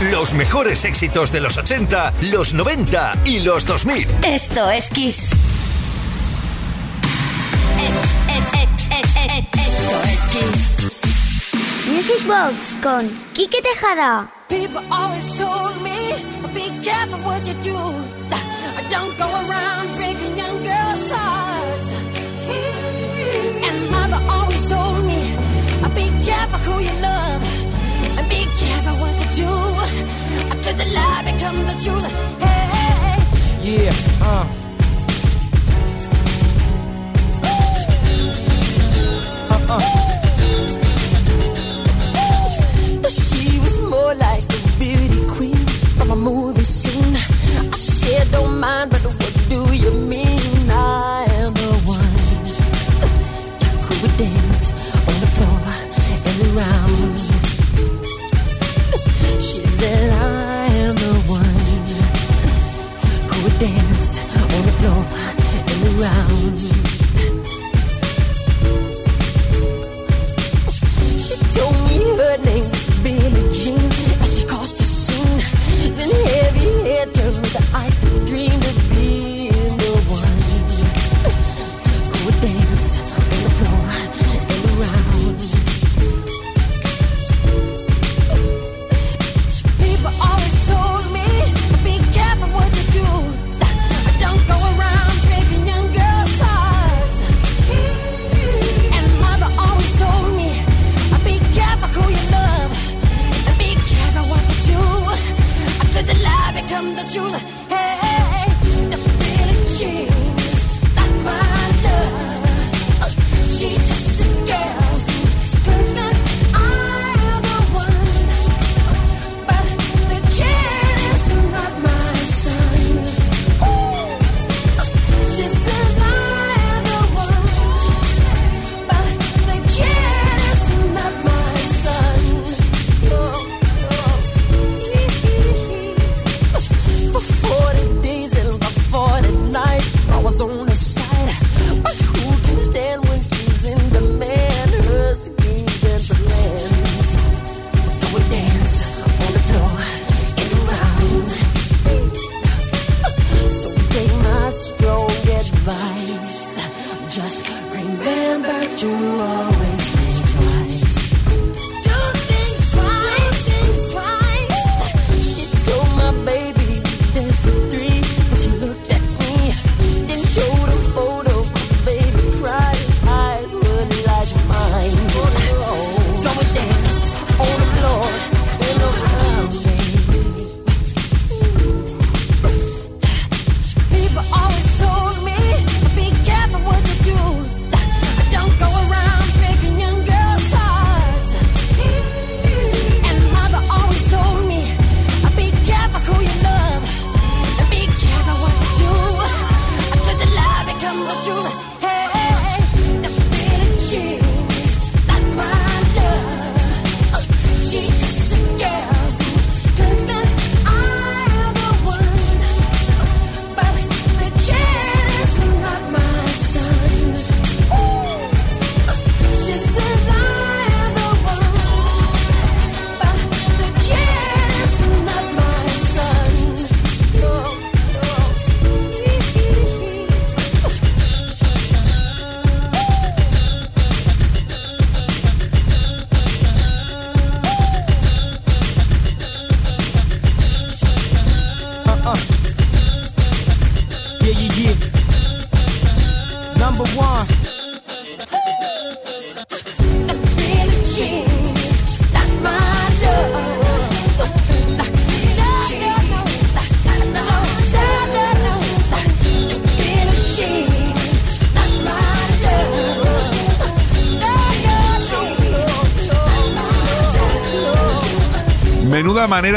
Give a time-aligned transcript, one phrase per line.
[0.00, 4.06] Los mejores éxitos de los 80, los 90 y los 2000.
[4.24, 5.30] Esto es Kiss.
[9.54, 10.76] Esto es Kiss.
[11.92, 14.30] Music Box con Kike Tejada.
[14.48, 16.14] People always told me,
[16.54, 17.76] be careful what you do.
[18.90, 21.92] Don't go around breaking young girls' hearts.
[23.68, 25.18] And mother always told me,
[25.96, 27.42] be careful who you love.
[28.16, 29.77] And be careful what you do.
[30.68, 32.12] Cause the lie become the truth.
[32.42, 33.16] Hey,
[33.62, 34.44] Yeah, uh.
[39.48, 39.80] Uh, uh.
[43.08, 45.56] She was more like a beauty queen
[45.96, 47.14] from a movie scene.
[47.14, 50.68] I said, don't mind, but what do you mean?
[50.70, 52.18] I am the one
[53.86, 54.72] who would dance
[55.08, 55.60] on the floor
[56.28, 57.18] and around.
[59.40, 60.47] She said, I
[63.58, 65.02] dance on the floor
[65.66, 66.60] and around.
[71.24, 73.82] She told me her name was Billie Jean
[74.22, 75.26] she.
[75.98, 78.67] Then heavy hair turned with the eyes dream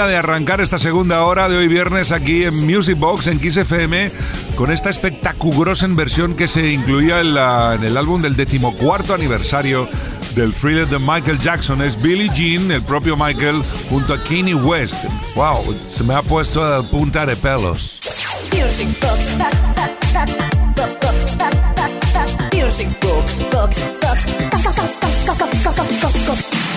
[0.02, 3.58] manera de arrancar esta segunda hora de hoy viernes aquí en Music Box en Kiss
[3.58, 4.12] FM
[4.56, 9.88] con esta espectaculosa versión que se incluía en, la- en el álbum del decimocuarto aniversario
[10.36, 11.82] del thriller de Michael Jackson.
[11.84, 14.96] Es Billie Jean, el propio Michael, junto a Kanye West.
[15.36, 15.76] ¡Wow!
[15.88, 18.00] Se me ha puesto la punta de pelos.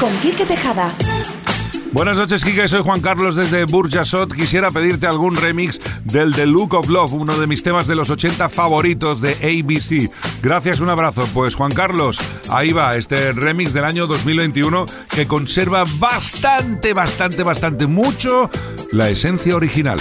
[0.00, 0.90] Con Quique Tejada.
[1.94, 2.66] Buenas noches, Kike.
[2.66, 4.34] Soy Juan Carlos desde Burjasot.
[4.34, 8.10] Quisiera pedirte algún remix del The Look of Love, uno de mis temas de los
[8.10, 10.10] 80 favoritos de ABC.
[10.42, 11.24] Gracias, un abrazo.
[11.32, 12.18] Pues Juan Carlos,
[12.50, 18.50] ahí va este remix del año 2021 que conserva bastante, bastante, bastante, mucho
[18.90, 19.98] la esencia original.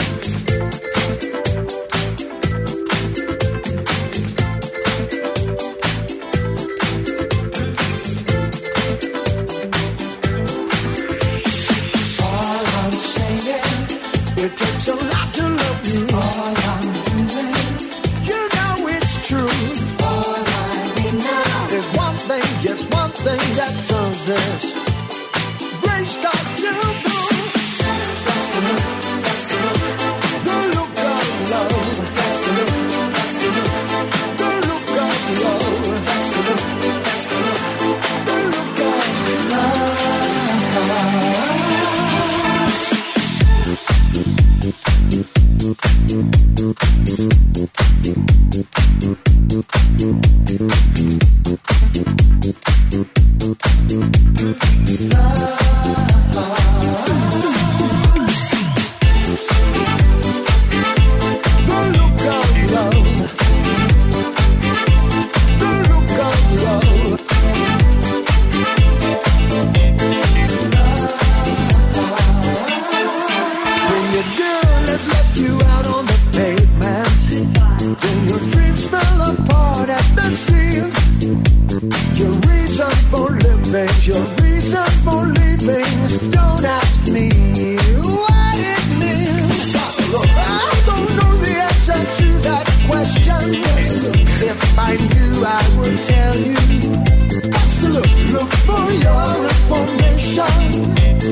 [99.04, 100.56] Your information.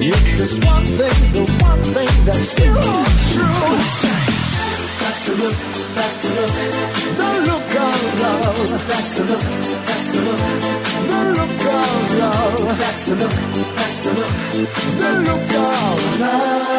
[0.04, 3.70] It's this one thing, the one thing that still holds true.
[5.02, 5.58] That's the look,
[5.96, 6.54] that's the look,
[7.20, 8.70] the look of love.
[8.88, 9.46] That's the look,
[9.88, 10.42] that's the look,
[11.10, 12.78] the look of love.
[12.78, 13.36] That's the look,
[13.76, 14.34] that's the look,
[15.02, 16.72] the look of love.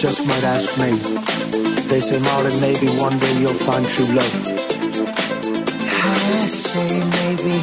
[0.00, 0.92] Just might ask me,
[1.90, 4.34] they say, Martin, maybe one day you'll find true love.
[5.84, 7.60] I say maybe.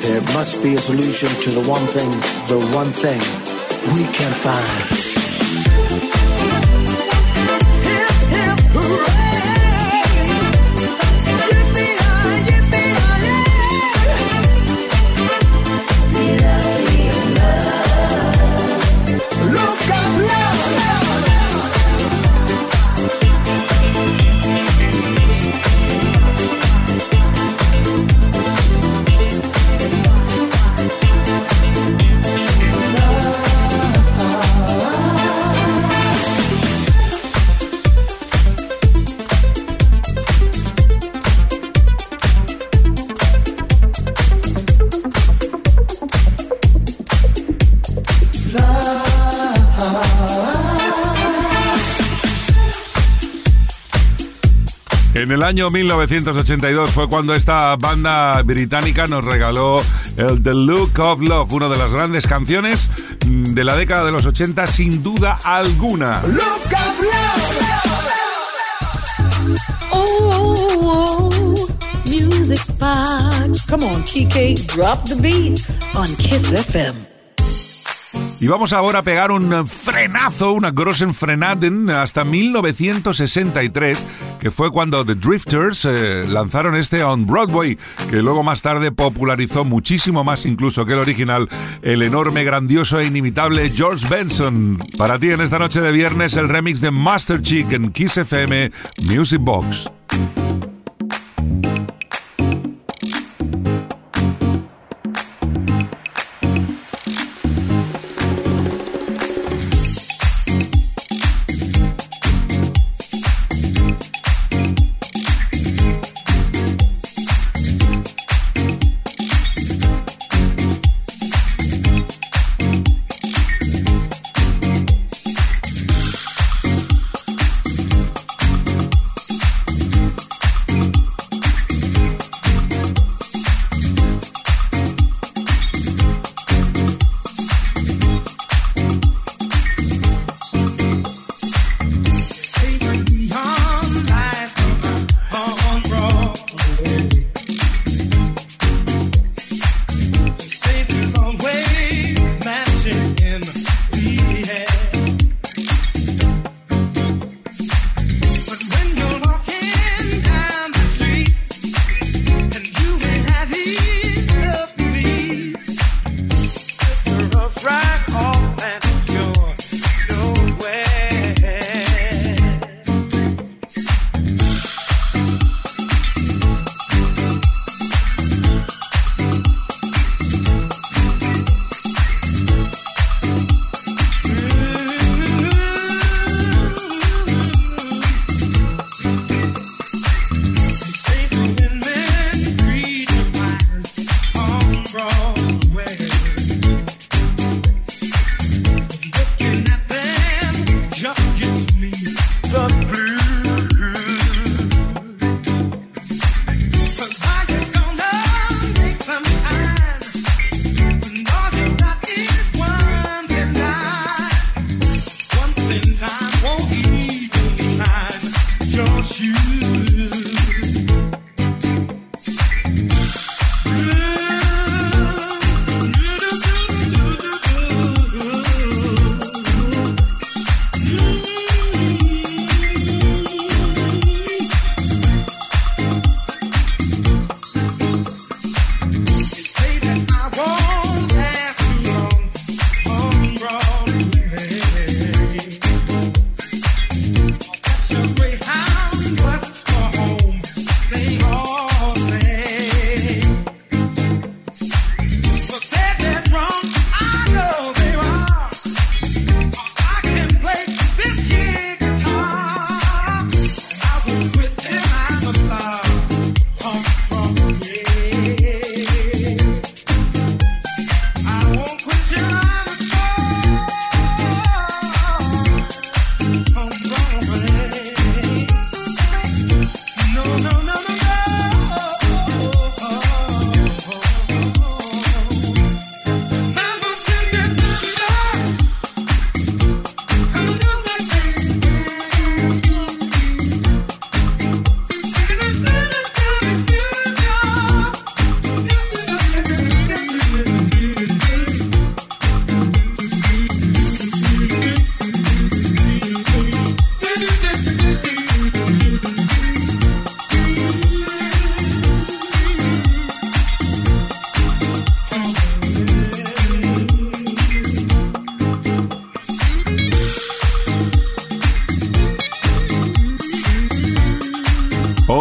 [0.00, 2.10] There must be a solution to the one thing,
[2.48, 3.20] the one thing
[3.94, 5.09] we can't find.
[55.50, 59.82] Año 1982 fue cuando esta banda británica nos regaló
[60.16, 62.88] el The Look of Love, una de las grandes canciones
[63.26, 66.22] de la década de los 80 sin duda alguna.
[66.22, 67.50] Look of love.
[69.90, 70.30] Oh,
[70.84, 71.68] oh, oh,
[72.08, 73.66] music box.
[73.66, 77.10] Come on, Kike, drop the beat on Kiss FM.
[78.40, 84.06] Y vamos ahora a pegar un frenazo, una grossen frenaden, hasta 1963,
[84.40, 87.78] que fue cuando The Drifters eh, lanzaron este on Broadway,
[88.08, 91.48] que luego más tarde popularizó muchísimo más incluso que el original,
[91.82, 94.78] el enorme, grandioso e inimitable George Benson.
[94.96, 98.72] Para ti en esta noche de viernes, el remix de Master Chick en Kiss FM
[99.02, 99.90] Music Box.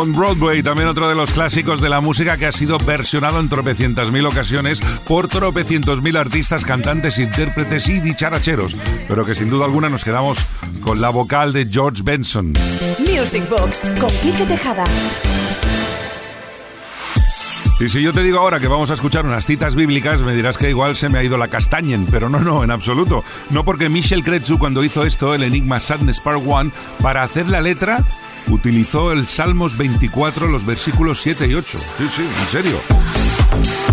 [0.01, 3.49] On Broadway, también otro de los clásicos de la música que ha sido versionado en
[3.49, 8.77] tropecientas mil ocasiones por tropecientos mil artistas, cantantes, intérpretes y dicharacheros,
[9.09, 10.37] pero que sin duda alguna nos quedamos
[10.79, 12.53] con la vocal de George Benson.
[12.99, 14.85] Music Box con Quique Tejada.
[17.81, 20.57] Y si yo te digo ahora que vamos a escuchar unas citas bíblicas, me dirás
[20.57, 23.25] que igual se me ha ido la castañen, pero no, no, en absoluto.
[23.49, 27.59] No porque Michel Kretzu cuando hizo esto, el Enigma Sadness Part 1, para hacer la
[27.59, 28.05] letra,
[28.47, 31.79] utilizó el Salmos 24, los versículos 7 y 8.
[31.97, 33.88] Sí, sí, en serio.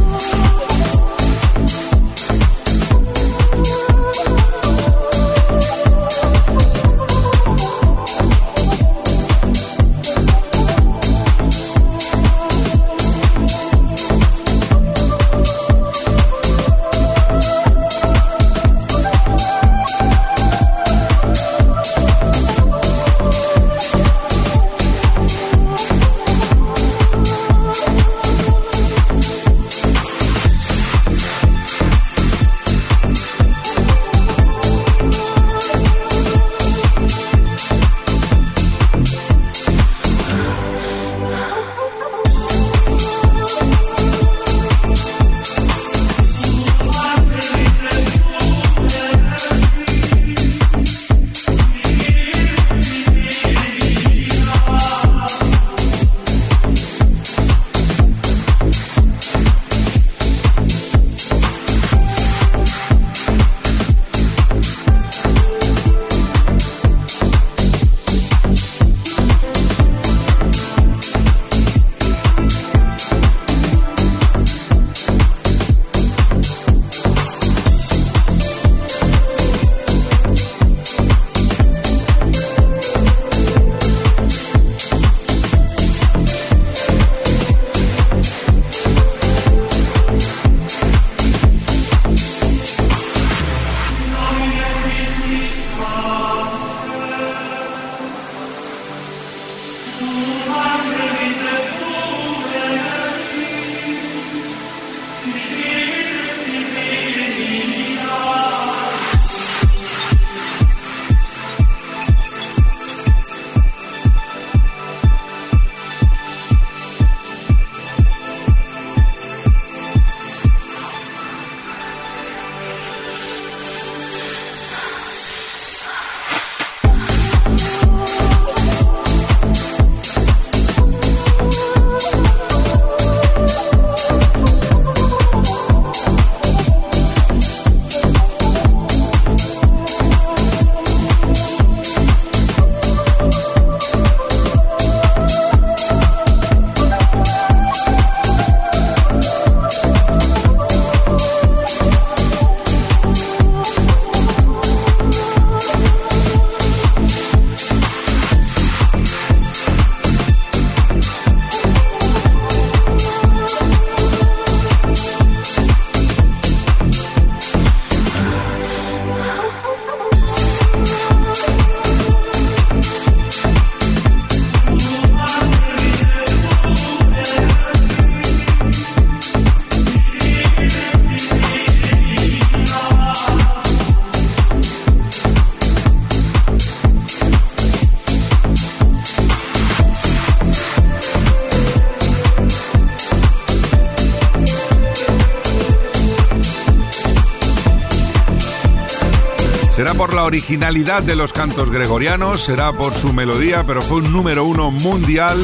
[200.36, 205.42] originalidad de los cantos gregorianos, será por su melodía, pero fue un número uno mundial.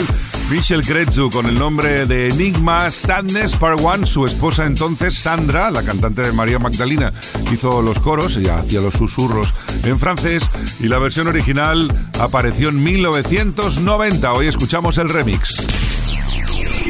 [0.50, 5.82] Michel Kretsu con el nombre de Enigma Sadness Part One, su esposa entonces Sandra, la
[5.82, 7.10] cantante de María Magdalena,
[7.50, 10.44] hizo los coros, ella hacía los susurros en francés
[10.78, 14.30] y la versión original apareció en 1990.
[14.34, 15.56] Hoy escuchamos el remix.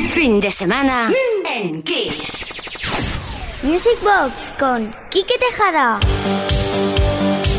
[0.08, 1.08] Fin de semana
[1.54, 2.48] en Kiss.
[3.62, 6.00] Music Box con Quique Tejada.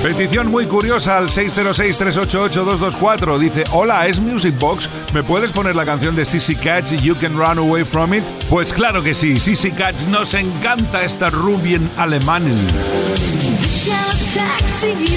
[0.04, 3.40] Petición muy curiosa al 606-388-224.
[3.40, 4.90] Dice, hola, ¿es Music Box?
[5.14, 8.26] ¿Me puedes poner la canción de Sissy Catch, You Can Run Away From It?
[8.50, 12.68] Pues claro que sí, Sissy Catch, nos encanta esta Rubien Alemanen.
[14.34, 15.14] Taxi.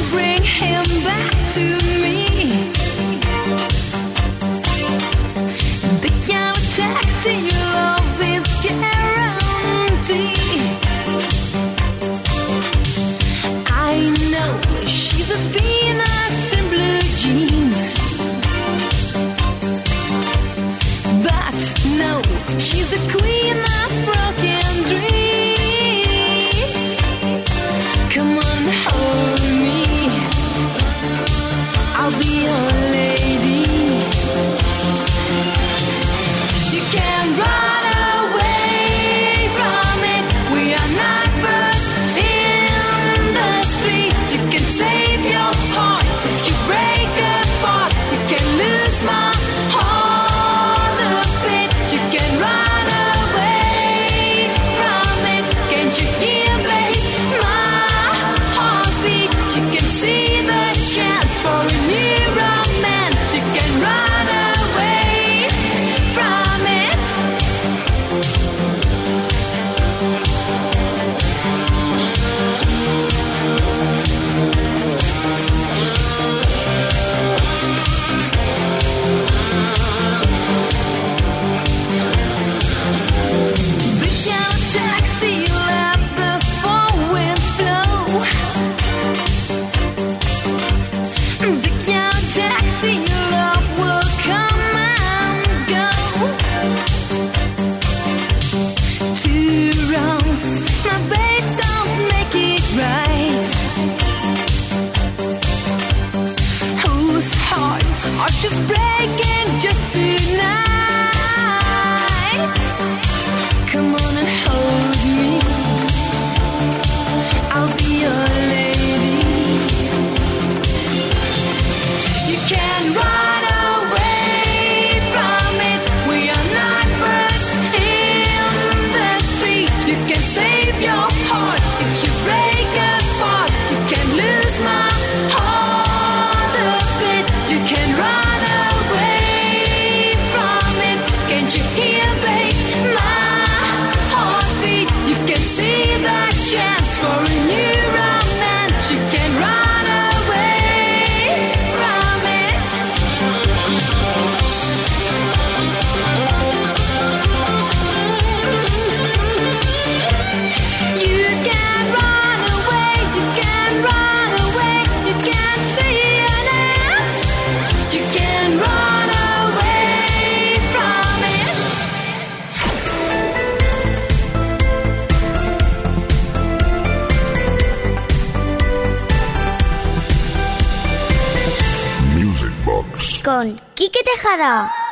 [183.86, 184.85] Y Quique Tejada.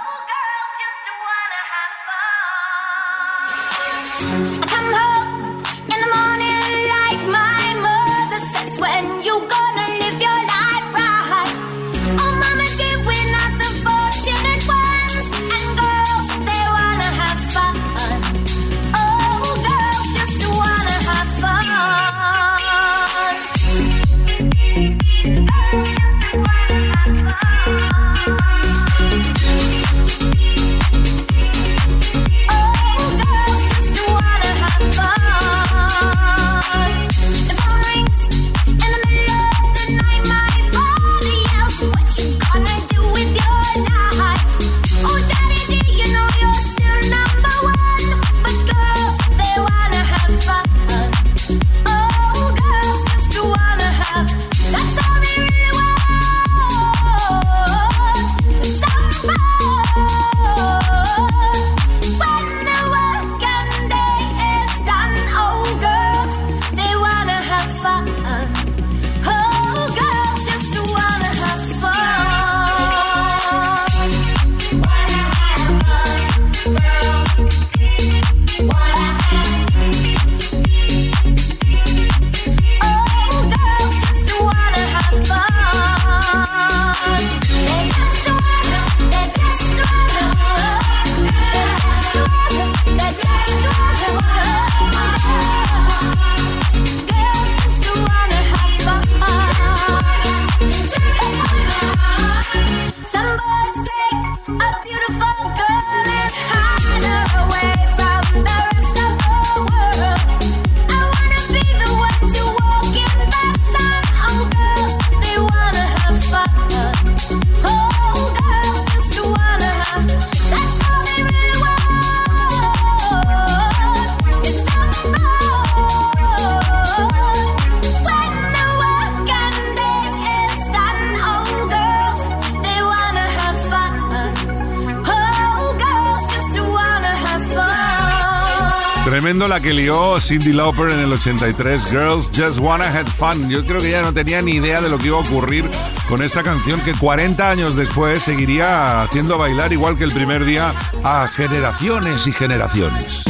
[139.24, 143.48] Tremendo la que lió Cindy Lauper en el 83, Girls Just Wanna Have Fun.
[143.48, 145.64] Yo creo que ella no tenía ni idea de lo que iba a ocurrir
[146.10, 150.74] con esta canción que 40 años después seguiría haciendo bailar igual que el primer día
[151.02, 153.24] a generaciones y generaciones.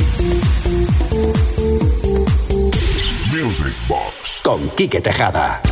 [3.31, 5.63] Music Box con Quique Tejada.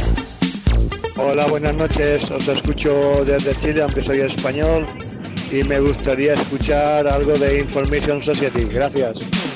[1.17, 2.31] Hola, buenas noches.
[2.31, 4.87] Os escucho desde Chile, aunque soy español,
[5.51, 8.67] y me gustaría escuchar algo de Information Society.
[8.73, 9.52] Gracias.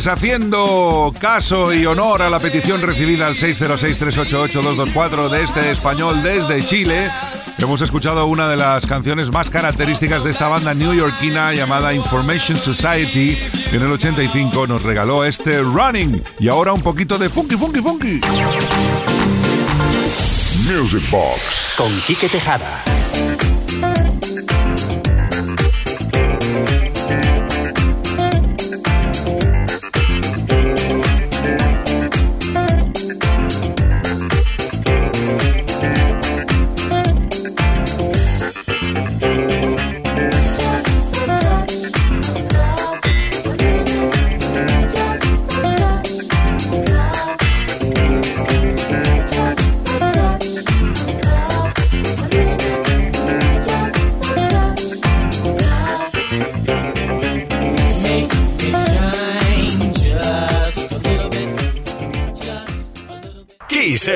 [0.00, 6.62] Pues haciendo caso y honor a la petición recibida al 606-388-224 de este español desde
[6.62, 7.10] Chile,
[7.58, 13.36] hemos escuchado una de las canciones más características de esta banda newyorkina llamada Information Society,
[13.68, 16.22] que en el 85 nos regaló este Running.
[16.38, 18.22] Y ahora un poquito de funky, funky, funky.
[20.64, 22.89] Music Box con Quique Tejada.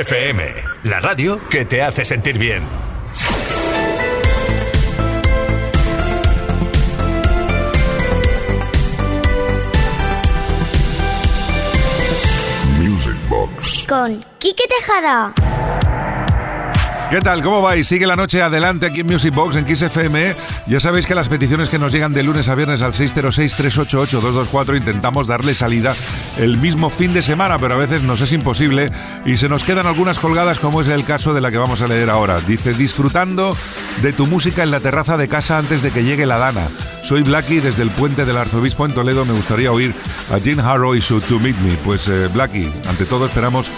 [0.04, 0.44] FM,
[0.82, 2.62] la radio que te hace sentir bien.
[12.78, 13.86] Music Box.
[13.88, 15.32] Con Quique Tejada.
[17.14, 17.44] ¿Qué tal?
[17.44, 17.86] ¿Cómo vais?
[17.86, 20.34] Sigue la noche adelante aquí en Music Box, en Kiss FM.
[20.66, 25.28] Ya sabéis que las peticiones que nos llegan de lunes a viernes al 606-388-224 intentamos
[25.28, 25.94] darle salida
[26.38, 28.90] el mismo fin de semana, pero a veces nos es imposible
[29.24, 31.86] y se nos quedan algunas colgadas, como es el caso de la que vamos a
[31.86, 32.40] leer ahora.
[32.40, 33.56] Dice, disfrutando
[34.02, 36.66] de tu música en la terraza de casa antes de que llegue la dana.
[37.04, 39.24] Soy Blacky desde el puente del arzobispo en Toledo.
[39.24, 39.94] Me gustaría oír
[40.32, 41.74] a Jim Harrow y su To Meet Me.
[41.76, 43.70] Pues eh, Blacky, ante todo esperamos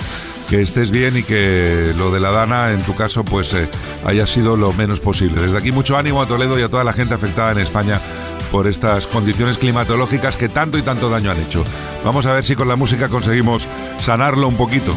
[0.48, 3.68] que estés bien y que lo de la Dana, en tu caso, pues eh,
[4.04, 5.40] haya sido lo menos posible.
[5.42, 8.00] Desde aquí mucho ánimo a Toledo y a toda la gente afectada en España
[8.50, 11.64] por estas condiciones climatológicas que tanto y tanto daño han hecho.
[12.04, 13.66] Vamos a ver si con la música conseguimos
[14.00, 14.92] sanarlo un poquito.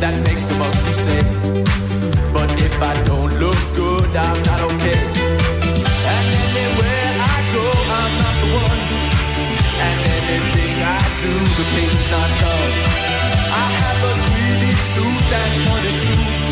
[0.00, 1.28] That makes the monkey sing.
[2.32, 5.00] But if I don't look good, I'm not okay.
[6.14, 7.64] And anywhere I go,
[8.00, 8.82] I'm not the one.
[9.86, 12.72] And anything I do, the pain's not done.
[13.52, 16.49] I have a tweedy suit and pointy shoes.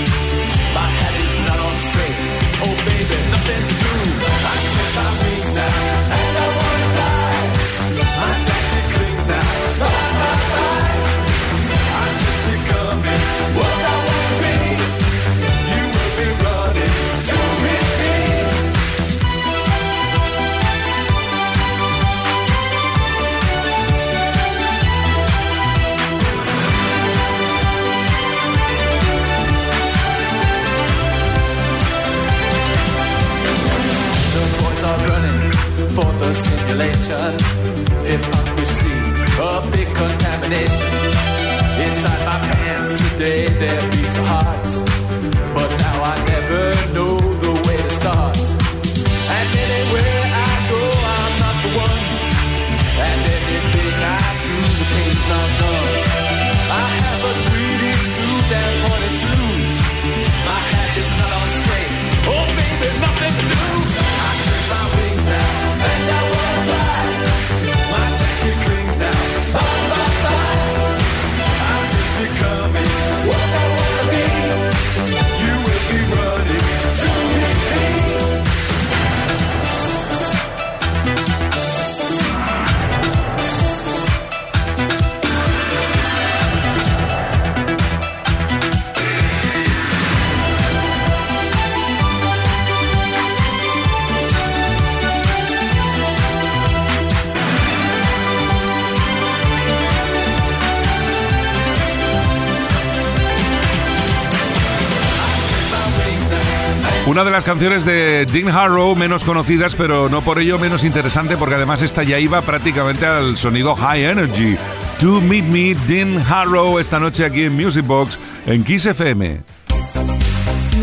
[107.18, 111.36] Una de las canciones de Dean Harrow menos conocidas, pero no por ello menos interesante,
[111.36, 114.56] porque además esta ya iba prácticamente al sonido high energy.
[115.00, 119.40] To Meet Me, Dean Harrow, esta noche aquí en Music Box, en Kiss FM.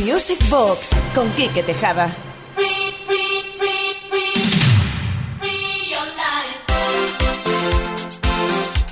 [0.04, 2.14] Music Box con Quique Tejada.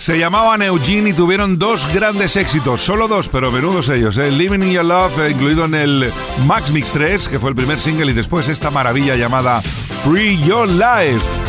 [0.03, 4.17] Se llamaban Eugene y tuvieron dos grandes éxitos, solo dos, pero menudos ellos.
[4.17, 4.29] ¿eh?
[4.31, 6.11] Living in Your Love, eh, incluido en el
[6.45, 10.69] Max Mix 3, que fue el primer single, y después esta maravilla llamada Free Your
[10.69, 11.42] Life.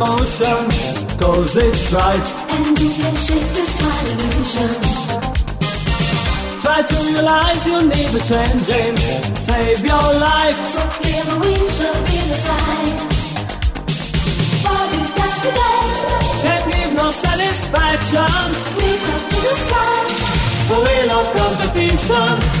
[0.00, 0.64] Emotion,
[1.20, 2.28] cause it's right.
[2.56, 3.72] And you can shake this
[4.08, 4.72] illusion.
[6.62, 8.96] Try to realize you need a changing.
[9.36, 10.56] Save your life.
[10.72, 12.96] So clear the wings be the sign.
[14.64, 15.84] What you got today?
[16.44, 18.40] Can't give no satisfaction.
[18.80, 20.00] Reach up to the sky.
[20.70, 22.59] The wheel of competition.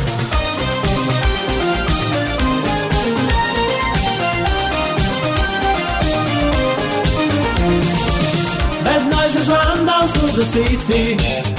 [10.40, 11.04] The city.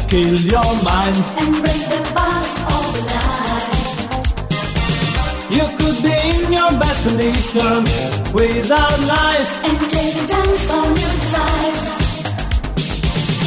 [0.09, 1.17] Kill your mind.
[1.41, 4.25] And break the bars of the night.
[5.55, 7.85] You could be in your best condition
[8.33, 9.49] without lies.
[9.67, 11.85] And take a chance on your desires.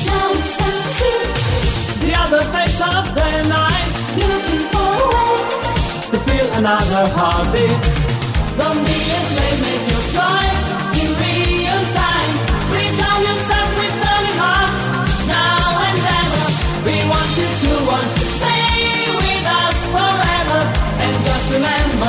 [0.07, 1.19] Now it's time to see.
[2.05, 3.89] The other face of the night
[4.23, 5.35] Looking for a way.
[6.13, 7.81] to feel another heartbeat.
[8.59, 10.64] Don't be a slave, make your choice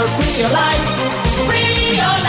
[0.06, 1.26] remember, free your life.
[1.46, 2.25] Free your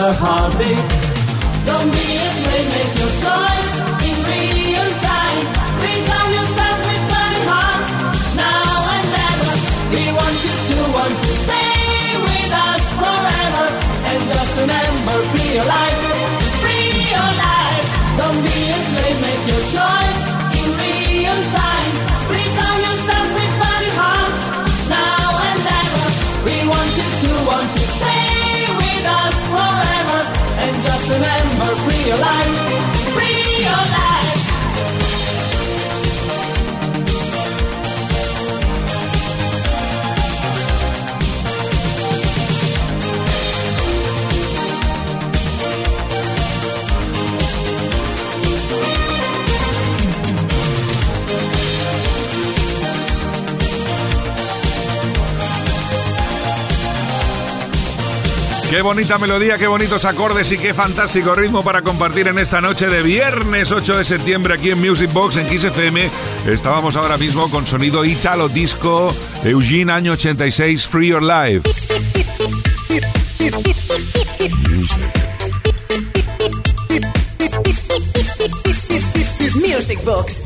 [0.00, 0.80] another heartbeat.
[1.68, 3.72] Don't be afraid, make your choice
[4.08, 5.44] in real time.
[5.76, 7.84] Return yourself with burning heart.
[8.32, 9.54] Now and ever.
[9.92, 13.66] We want you to want to stay with us forever.
[14.08, 16.00] And just remember, free your life.
[16.64, 17.86] Free your life.
[18.16, 19.99] Don't be a slave, make your choice
[58.80, 62.86] Qué bonita melodía, qué bonitos acordes y qué fantástico ritmo para compartir en esta noche
[62.86, 66.08] de viernes 8 de septiembre aquí en Music Box en Kiss FM.
[66.46, 69.14] Estábamos ahora mismo con sonido Italo Disco,
[69.44, 71.68] Eugene año 86, Free Your Life.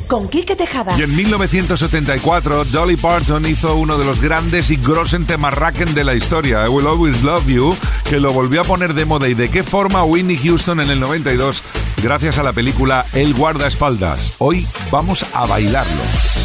[0.07, 0.99] Con Tejada.
[0.99, 6.15] Y en 1974, Dolly Parton hizo uno de los grandes y grossen temarraken de la
[6.15, 7.77] historia, I Will Always Love You,
[8.09, 10.99] que lo volvió a poner de moda y de qué forma Whitney Houston en el
[10.99, 11.63] 92,
[12.03, 14.35] gracias a la película El guardaespaldas.
[14.39, 16.44] Hoy vamos a bailarlo.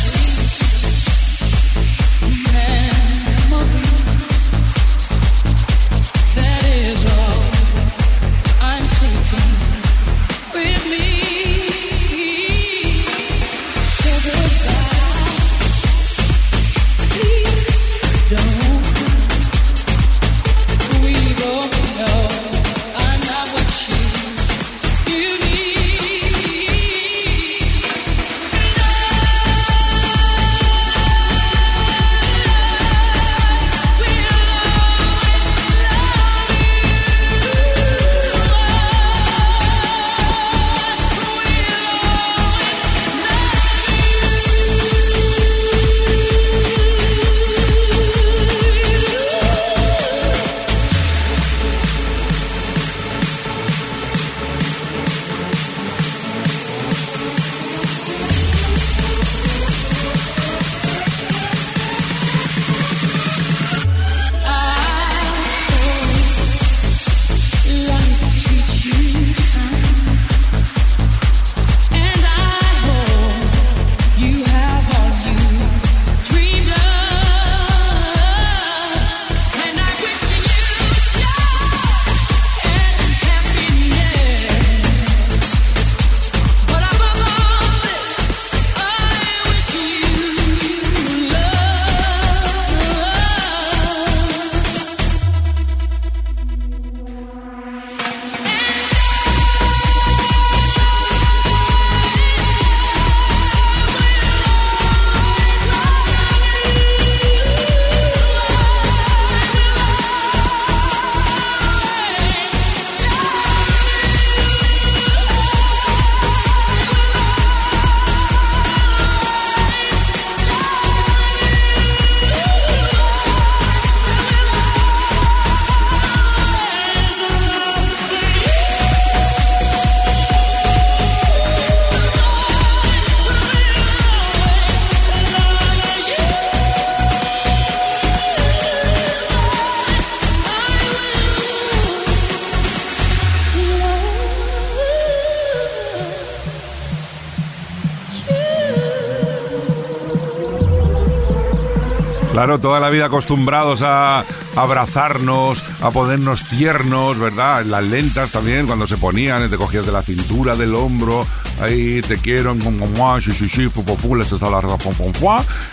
[152.40, 154.24] Claro, toda la vida acostumbrados a
[154.56, 157.66] abrazarnos, a ponernos tiernos, ¿verdad?
[157.66, 161.28] Las lentas también, cuando se ponían, te cogías de la cintura, del hombro,
[161.62, 162.56] ahí te quiero,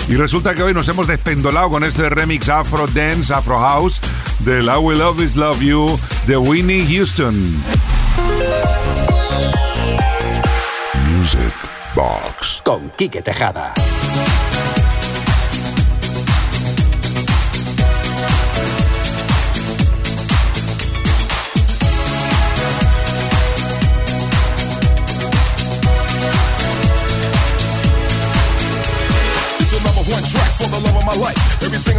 [0.09, 4.01] y resulta que hoy nos hemos despendolado con este remix Afro Dance, Afro House
[4.41, 5.97] del I Will Always Love You
[6.27, 7.63] de Winnie Houston.
[11.17, 11.39] Music
[11.95, 12.61] Box.
[12.65, 13.73] Con Quique Tejada.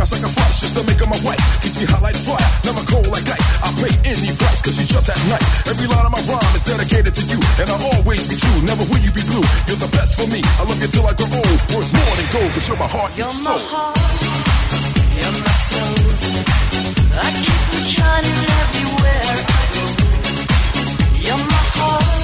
[0.08, 1.44] Everything I sacrifice just to make her my wife.
[1.60, 3.44] Keeps me hot like fire, never cold like ice.
[3.60, 5.68] I pay any price cause she's just that nice.
[5.68, 8.56] Every line of my rhyme is dedicated to you, and I'll always be true.
[8.64, 9.44] Never will you be blue.
[9.68, 10.40] You're the best for me.
[10.40, 11.60] I love you till I grow old.
[11.76, 13.60] Worth more than gold cause you're my heart and soul.
[15.12, 16.00] You're my soul.
[17.20, 19.84] I keep it shining everywhere I go.
[21.20, 22.17] You're my heart.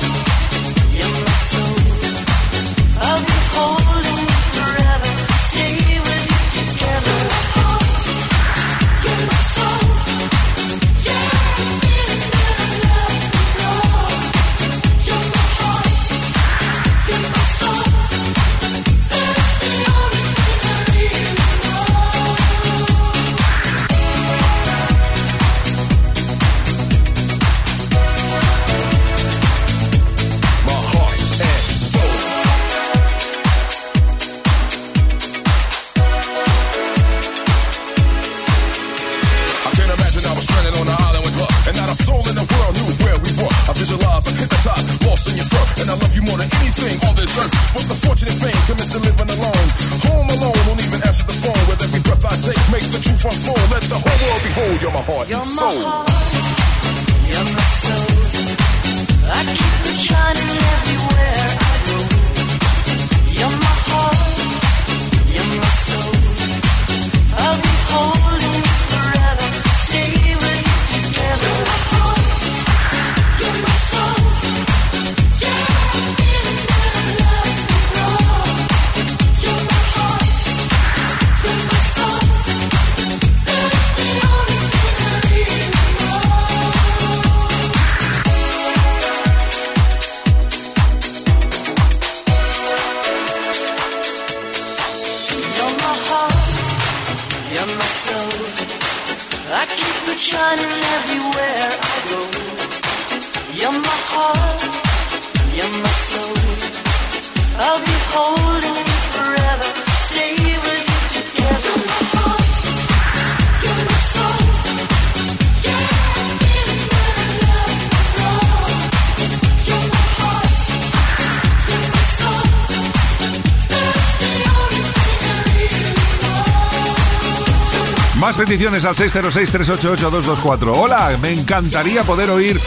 [128.33, 130.73] Más peticiones al 606-388-224.
[130.75, 132.59] Hola, me encantaría poder oír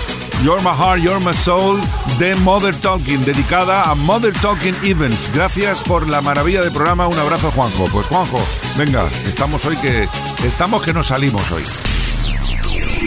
[0.45, 1.81] You're My Heart, You're My Soul
[2.21, 5.33] de Mother Talking, dedicada a Mother Talking Events.
[5.35, 7.09] Gracias por la maravilla del programa.
[7.09, 7.87] Un abrazo, Juanjo.
[7.87, 8.39] Pues Juanjo,
[8.77, 10.09] venga, estamos hoy que
[10.47, 11.65] estamos que nos salimos hoy.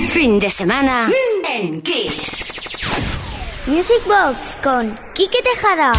[0.09, 1.07] Fin de semana
[1.49, 2.45] en Kiss.
[3.67, 5.93] Music Box con Quique Tejada.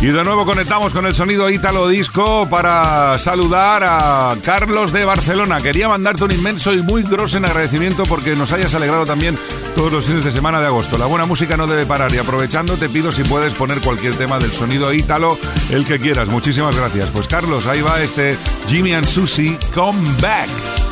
[0.00, 5.60] Y de nuevo conectamos con el sonido ítalo disco para saludar a Carlos de Barcelona.
[5.60, 9.38] Quería mandarte un inmenso y muy grosso en agradecimiento porque nos hayas alegrado también
[9.74, 10.98] todos los fines de semana de agosto.
[10.98, 14.38] La buena música no debe parar y aprovechando te pido si puedes poner cualquier tema
[14.38, 15.38] del sonido ítalo,
[15.70, 16.28] el que quieras.
[16.28, 17.08] Muchísimas gracias.
[17.10, 18.36] Pues Carlos, ahí va este
[18.66, 20.83] Jimmy and Susie Come Back.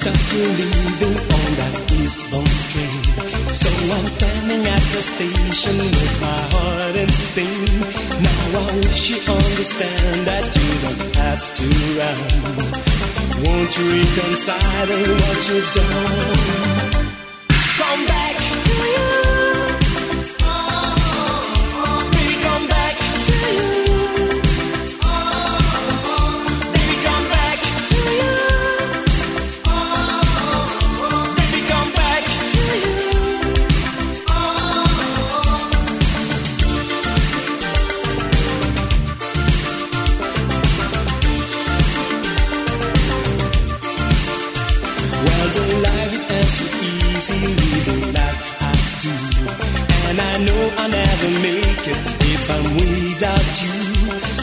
[0.00, 3.02] Stop believing on that eastbound train.
[3.52, 7.80] So I'm standing at the station with my heart in pain.
[8.24, 11.66] Now I wish you understand that you don't have to
[11.98, 12.18] run.
[13.44, 14.90] Won't you reconcile
[15.20, 16.36] what you've done?
[17.78, 19.19] Come back to you.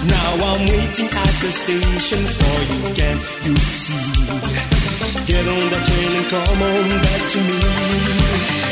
[0.08, 4.24] Now I'm waiting at the station for you, can you see?
[5.26, 8.67] Get on the train and come on back to me.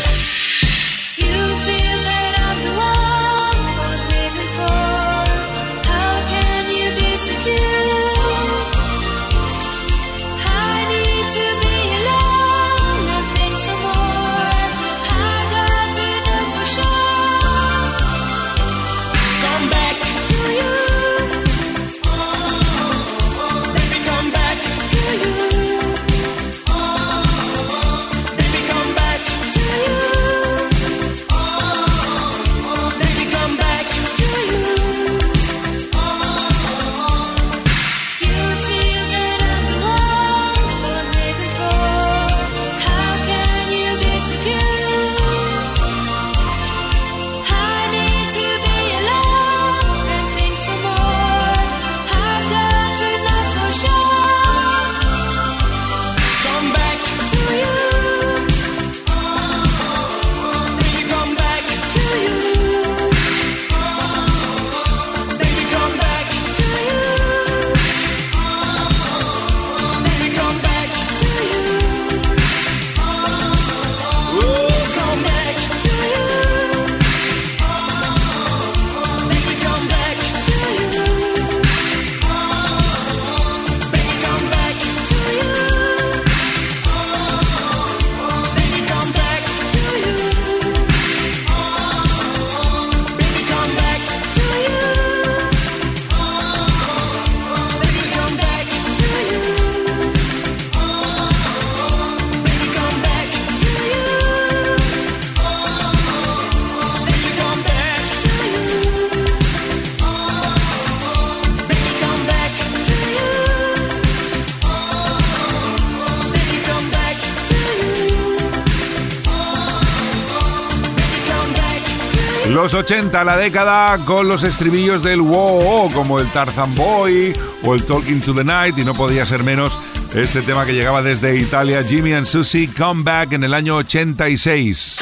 [122.75, 128.21] 80, la década, con los estribillos del wow, como el Tarzan Boy o el Talking
[128.21, 129.77] to the Night, y no podía ser menos
[130.13, 134.99] este tema que llegaba desde Italia, Jimmy and Susie Comeback en el año 86.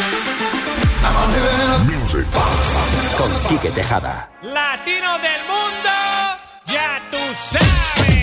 [1.86, 2.26] Music.
[3.18, 4.33] Con Quique Tejada.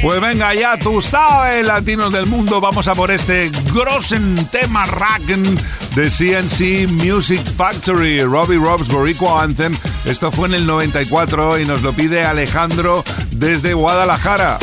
[0.02, 5.42] Pues venga ya, tú sabes, latinos del mundo, vamos a por este grossen tema Ragen
[5.94, 9.76] de CNC Music Factory, Robbie Robs Boricua Anthem.
[10.06, 14.58] Esto fue en el 94 y nos lo pide Alejandro desde Guadalajara.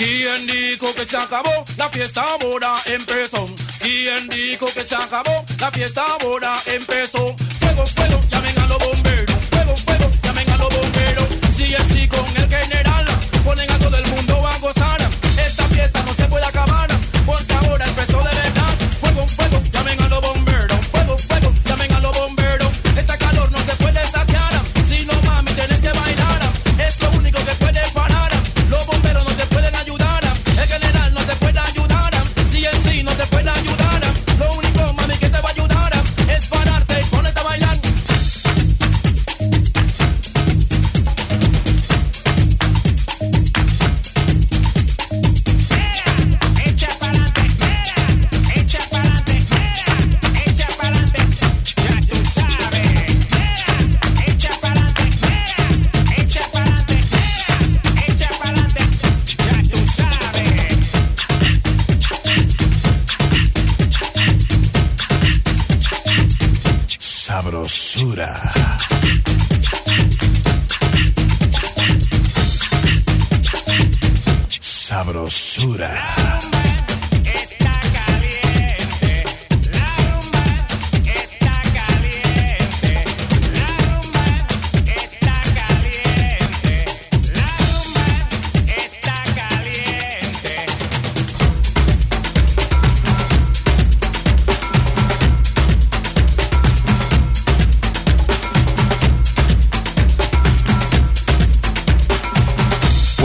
[0.00, 3.44] ¿Quién dijo que se acabó la fiesta ahora empezó?
[3.80, 7.36] ¿Quién dijo que se acabó la fiesta ahora empezó?
[7.58, 8.19] Fuego, fuego.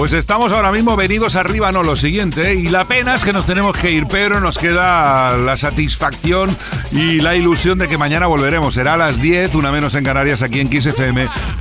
[0.05, 2.53] Pues estamos ahora mismo venidos arriba, no lo siguiente, ¿eh?
[2.53, 6.55] y la pena es que nos tenemos que ir, pero nos queda la satisfacción
[6.91, 8.75] y la ilusión de que mañana volveremos.
[8.75, 10.87] Será a las 10, una menos en Canarias, aquí en Kiss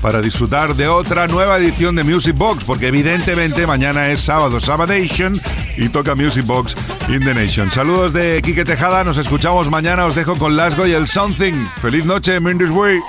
[0.03, 5.32] para disfrutar de otra nueva edición de Music Box, porque evidentemente mañana es sábado, Sabadation,
[5.78, 6.76] y toca Music Box
[7.09, 7.70] in the Nation.
[7.70, 11.64] Saludos de Quique Tejada, nos escuchamos mañana, os dejo con Lasgo y el Something.
[11.80, 13.01] Feliz noche, Mindy's Way.